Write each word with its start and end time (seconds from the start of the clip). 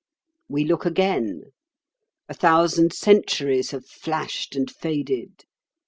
We 0.49 0.63
look 0.65 0.83
again. 0.83 1.43
A 2.27 2.33
thousand 2.33 2.91
centuries 2.91 3.69
have 3.69 3.85
flashed 3.85 4.55
and 4.55 4.67
faded. 4.71 5.45